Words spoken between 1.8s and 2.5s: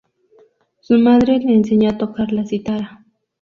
a tocar la